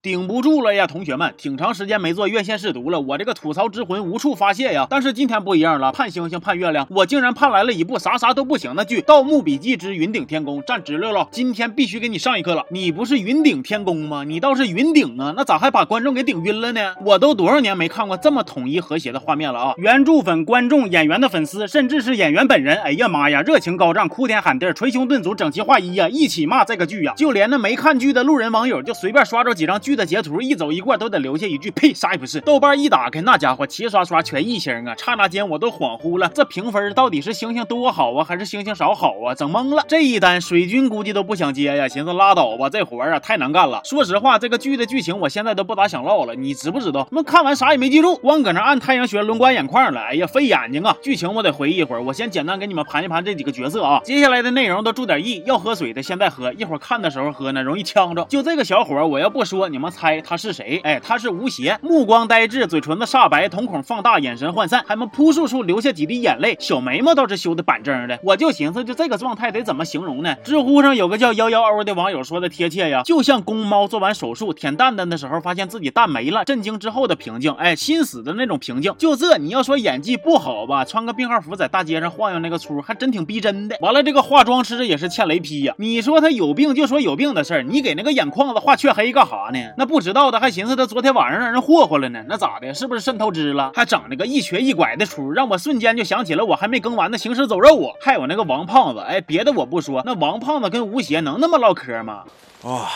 [0.00, 4.86] 顶不住了呀，同学们，挺长时间没做院线试读了，我这个吐槽之魂无处发泄呀。
[4.88, 10.62] 但是今天不一样了，盼星星盼月亮，我竟然盼来了一部啥啥都不行的剧《盗墓笔记之云顶天宫》。
[10.64, 12.64] 站直溜了，今天必须给你上一课了。
[12.70, 14.22] 你不是云顶天宫吗？
[14.22, 16.94] 你倒是云顶啊，那咋还把观众给顶晕了呢？
[17.04, 19.74] 我都多少年没看过这么统一和谐的画面了啊！
[19.78, 27.14] 原著粉、观众、演员的粉丝，甚至是演员本人，哎呀妈呀，热情高涨，哭天喊地，捶胸顿足，整齐划一呀，一起骂这个剧呀！
[27.16, 30.72] 就连那没看剧的路人网友，就随便刷着几张剧的截图，一走。
[30.72, 32.40] 一过都得留下一句呸，啥也不是。
[32.42, 34.94] 豆瓣一打开，那家伙齐刷刷全一星啊！
[34.96, 39.34] 刹那间我都恍惚了，这评分到底是星星多好啊，还是星星少好啊？
[39.34, 39.82] 整懵了。
[39.88, 43.80] 这一单水军估计都不想接呀，寻思拉倒吧，这活儿啊太难干了。
[43.82, 46.34] 说实话，这个剧的剧情我现在都不咋想唠了。
[46.36, 47.08] 你知不知道？
[47.10, 50.00] 那看完啥也没记住，光搁那按太阳穴轮刮眼眶了。
[50.00, 50.96] 哎呀，费眼睛啊！
[51.02, 52.02] 剧情我得回忆一会儿。
[52.02, 54.00] 我先简单给你们盘一盘这几个角色啊。
[54.04, 58.24] 接下来的内容都注点意，要喝水的现在喝，一会儿看的时候喝呢容易呛着。
[58.28, 60.80] 就这个小伙，我要不说，你你们猜他是谁？
[60.82, 61.28] 哎，他是。
[61.28, 68.18] 吴邪目光呆滞，嘴唇子煞白，瞳孔放大，眼神涣散，还没扑簌簌流下几滴眼泪，小眉毛倒是修的板正的。
[68.24, 70.34] 我就寻思，就这个状态得怎么形容呢？
[70.42, 78.92] 知乎上有个叫幺幺欧的网友说的贴切呀，就像公猫做完手术舔蛋蛋的时候，发现自己蛋没了，震惊之后的平静，哎，心死的那种平静。
[78.98, 83.76] 就这，你要说演技不好吧，穿个病号服在大街上晃悠那个粗，还真挺逼真的。
[83.80, 85.74] 完了，这个化妆师也是欠雷劈呀。
[85.78, 89.58] 你说他有病就说有病的事儿，你给那个眼眶子画黢黑干哈呢？
[89.76, 91.38] 那不知道的还寻思他昨天晚上。
[91.38, 92.72] 让人霍霍了呢，那咋的？
[92.74, 93.72] 是不是肾透支了？
[93.74, 97.94] 还整那个一瘸一拐的出，让我瞬间就想起了我还没更完的《行尸走肉》啊！
[98.00, 102.24] 还有那个王胖子，哎，别的我不说，那王胖子跟吴邪能那么唠嗑吗？
[102.64, 102.90] 啊，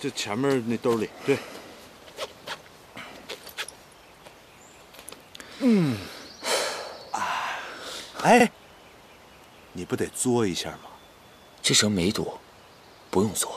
[0.00, 1.38] 这前面那兜里，对，
[5.60, 5.96] 嗯，
[7.10, 7.20] 啊，
[8.22, 8.50] 哎，
[9.72, 10.90] 你不得作一下吗？
[11.62, 12.32] 这蛇没毒，
[13.10, 13.48] 不用嘬。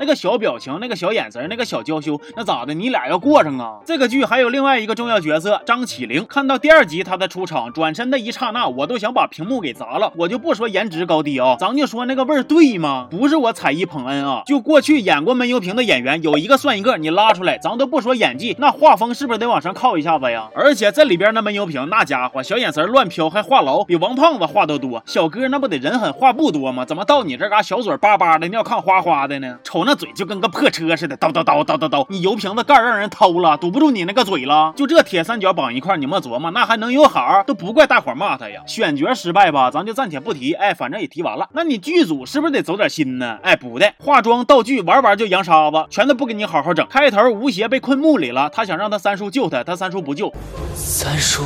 [0.00, 2.74] 那个小表情，那个小眼神，那个小娇羞，那咋的？
[2.74, 3.78] 你俩要过上啊？
[3.86, 10.12] 这个剧还有另外一个重要角色张起灵，看到第二集他的出场，转身的一刹那，我都想把屏幕给砸了。
[10.16, 13.06] 我就不说颜值高低啊，咱就说那个味儿对吗？
[13.08, 20.48] 不是我踩一捧恩啊，就过去演过闷油瓶的演员有一个算一个，你拉出来，咱都不说演技，那画风是不是得往上靠一下子呀？
[20.56, 25.00] 而且这里边那闷油瓶那家伙小眼神乱飘，还话痨，比王胖子话都多。
[25.06, 26.84] 小哥那不得人狠话不多吗？
[26.84, 29.56] 怎么到你这嘎小嘴巴巴的，尿炕哗哗的呢？
[29.62, 29.83] 瞅。
[29.84, 32.06] 那嘴就跟个破车似的，叨叨叨叨叨叨。
[32.08, 34.72] 你油瓶子盖让人偷了，堵不住你那个嘴了。
[34.76, 37.42] 就这铁三角绑一块，你莫琢磨，那还能有好？
[37.46, 38.62] 都不怪大伙骂他呀。
[38.66, 40.52] 选角失败吧，咱就暂且不提。
[40.54, 41.48] 哎，反正也提完了。
[41.52, 43.38] 那你剧组是不是得走点心呢？
[43.42, 46.86] 哎，不的，化妆道具玩玩就扬沙子，全都不给你好好整。
[46.88, 50.32] 开头吴邪被困墓里了，他想让他三叔救他，他三叔不救。
[50.74, 51.42] 三叔。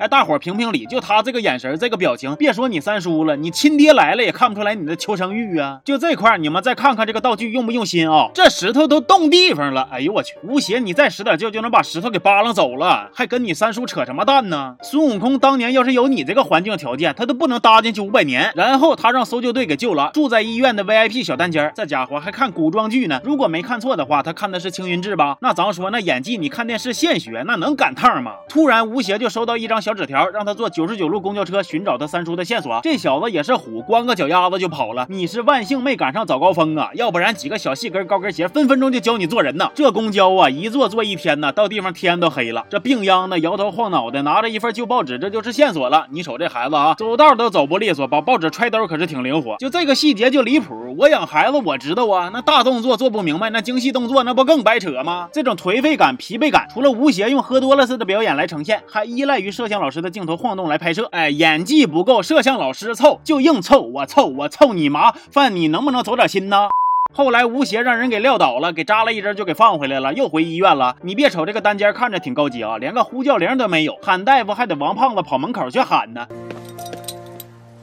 [0.00, 5.78] 哎，大伙评评理，就他这个眼神，这个表情，别说你三叔了，你亲爹来了也看不出来你的求生欲啊！
[5.84, 8.30] 就这块，你们再看看这个道具用不用心啊？
[8.32, 10.36] 这石头都动地方了，哎呦我去！
[10.42, 14.74] 吴邪，你再使点劲就能把石头给扒拉走了，还跟你三叔扯什么蛋呢？
[14.82, 18.50] 孙悟空当年要是有你这个环境条件，他都不能搭进去五百年。
[18.54, 23.20] 然后他让搜救队给救了，住在医院的 VIP 小单间，这家伙还看古装剧呢。
[23.22, 25.36] 如果没看错的话，他看的是青云志吧？
[25.42, 28.32] 那咱说那演技，你看电视现学，那能赶趟吗？
[28.48, 30.70] 突然吴邪就收到一张小小纸条，让他坐。
[30.70, 35.04] 九十九路公交车寻找他三叔的线索，这小子也是虎，光个脚丫子就跑了。
[35.08, 39.68] 你是万幸没赶上早高峰啊，要不然几个小细跟高跟鞋分分钟就教你做人呢。
[39.74, 42.64] 这公交啊，一坐坐一天呢，到地方天都黑了。
[42.70, 46.06] 这病秧子摇头晃脑的，拿着一份旧报纸，这就是线索了。
[46.12, 49.56] 你瞅这孩子啊，走道都走不利索，把报纸揣兜可是挺灵活。
[49.58, 50.94] 就这个细节就离谱。
[50.96, 55.28] 我养孩子我知道啊，那大动作做不明白，那精细动作那不更白扯吗？
[55.32, 60.60] 这种颓废感、疲惫感，除了吴邪用喝多了似的表演来呈现，还依赖于摄像老师的镜头晃动。
[60.70, 66.68] 来拍摄，哎，演技不够，摄像老师凑就硬凑，我凑我凑你麻烦，你能不能走点心呢？
[67.12, 70.94] 后来吴邪让人给撂倒了，给扎了一针就给放回来了，又回医院了。
[71.02, 76.24] 你别瞅这个单间看着挺高级啊，连个呼叫铃都没有，喊大夫还得王胖子跑门口去喊呢。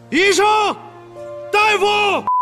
[0.09, 0.45] 医生，
[1.51, 2.36] 大夫。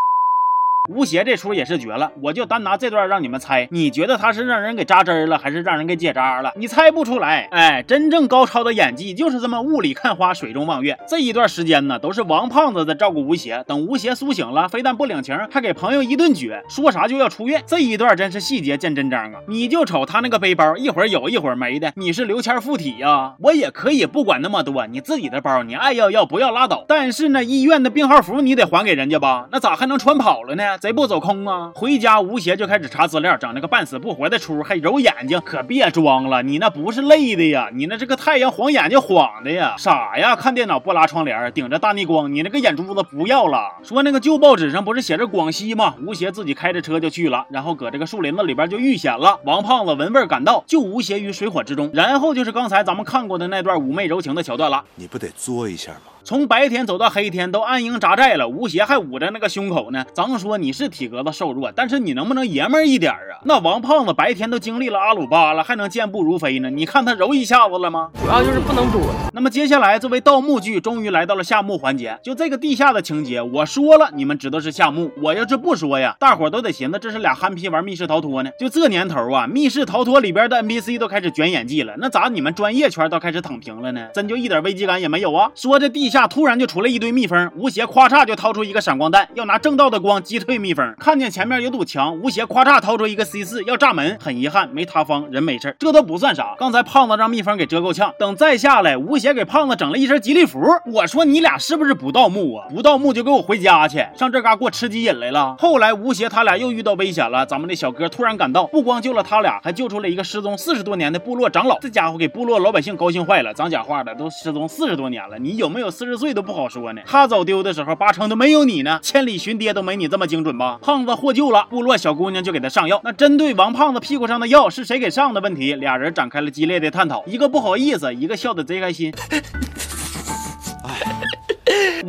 [0.88, 6.54] 吴邪这出也是绝了，我就单拿这段让你们猜，你觉得他是让人给扎针了，还是让人给解扎了？
[6.56, 7.48] 你猜不出来。
[7.52, 10.98] 哎，真正高超的演技就是这么雾里看花，水中望月。
[11.08, 13.64] 这一段时间呢，都是王胖子在照顾吴邪。
[13.68, 17.64] 等吴邪苏醒了，非但不领情，还给朋友一顿撅，说啥就要出院。
[17.66, 19.40] 这一段真是细节见真章啊！
[19.48, 23.34] 你就瞅他那个背包，一会儿有一会儿没的，你是刘谦附体呀？
[23.40, 26.86] 我也可以不管那么多，你自己的包你爱要要不要拉倒。
[26.88, 29.48] 但是呢，医院的病号服你得还给人家吧？
[29.52, 30.75] 那咋还能穿跑了呢？
[30.78, 31.72] 贼不走空啊！
[31.74, 40.36] 回家吴邪就开始查资料，整那个半死不活的出，还揉眼睛，可别装了，你那不是累的呀，你那这个太阳晃眼睛晃的呀，傻呀！
[40.36, 43.72] 看电脑不拉窗帘，顶着大逆光，你那个眼珠子不要了。
[43.84, 45.96] 说那个旧报纸上不是写着广西吗？
[46.06, 49.40] 吴邪自己开着车就去了，然后搁这个树林子里边就遇险了。
[49.46, 51.90] 王胖子闻味赶到，救吴邪于水火之中。
[51.94, 54.84] 然后就是刚才咱们看过的那段妩媚柔情的桥段了。
[54.96, 56.15] 你不得作一下吗？
[56.26, 60.04] 从白天走到黑天，都安营扎寨了，吴邪还捂着那个胸口呢。
[60.12, 63.38] 咱说你是体格子瘦弱，但是你能不能爷们儿一点啊？
[63.44, 66.72] 那王胖子白天都经历了阿鲁巴了，还能健步如飞呢？
[66.72, 68.10] 你看他揉一下子了吗？
[68.20, 69.02] 主要就是不能多。
[69.34, 72.18] 那么接下来，作为盗墓剧，终于来到了下墓环节。
[72.24, 75.12] 就这个地下的情节，我说了，你们知道是下墓。
[75.22, 78.50] 我要是不说呀，大伙都得寻思这是俩憨批玩密室逃脱呢。
[78.60, 84.08] 就这年头啊，密室逃脱里边的 NPC 都开始卷演技了，那咋你们专业圈都开始躺平了呢？
[84.12, 85.52] 真就一点危机感也没有啊？
[85.54, 90.96] 说这地下下突然就出来一堆蜜蜂，吴邪咵嚓就掏出一个闪光弹，要拿正道的光击退蜜蜂。
[90.98, 96.56] 看见前面有堵墙，吴邪咵嚓掏出一个 C 四要炸门，很遗憾没塌方，人没事这都不算啥。
[96.58, 100.62] 刚才胖子让蜜蜂给蛰够呛，等再下来，吴邪给胖子整了一身吉利服。
[100.86, 102.66] 我说你俩是不是不盗墓啊？
[102.70, 105.58] 不盗墓就给我回家去，上这嘎给我吃鸡瘾来了。
[105.60, 111.78] 后来吴邪他俩又遇到危险了，咱们的小哥突然赶到，不光救了他俩，还救出了一个失踪四十多年的部落长老。
[111.80, 117.02] 这家伙给部落老百姓高兴坏了，咱讲话的都失踪四十多年了，你有没有十岁都不好说呢。
[117.06, 119.00] 他走丢的时候，八成都没有你呢。
[119.02, 120.80] 千里寻爹都没你这么精准吧？
[120.82, 123.02] 胖子获救了，部落小姑娘就给他上药。
[123.04, 127.24] 那针对王胖子屁股上的药是谁给上的问题，俩人展开了激烈的探讨。
[127.26, 129.14] 一个不好意思，一个笑得贼开心。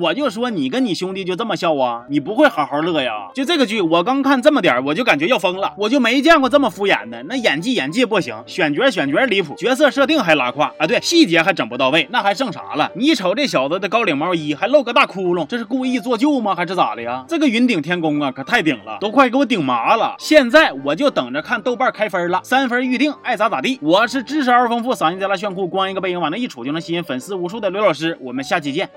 [0.00, 2.04] 我就说你跟你兄弟就这么笑啊？
[2.08, 3.28] 你不会好好乐呀？
[3.34, 7.22] 就这个剧，我刚看这么点我就感觉要疯了，我就没见过这么敷衍的。
[7.25, 10.87] 那演技演技不行，选角选角离谱，角色设定还拉胯啊！
[10.87, 12.90] 对，细节还整不到位，那还剩啥了？
[12.94, 16.54] 你瞅这小子的高领毛衣还露个大窟窿，这是故意做旧吗？
[16.54, 17.25] 还是咋的呀？
[17.28, 20.14] 这个云顶天宫啊，可太顶了，都快给我顶麻了。
[20.19, 23.78] 现在我就等着看豆瓣开分了，三分预定，爱咋咋地。
[23.82, 28.16] 我是知识而丰富，嗓音贼拉炫酷，光一个背影往那一杵就能吸引粉丝无数的刘老师。
[28.20, 28.88] 我们下期见，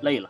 [0.00, 0.28] 累了。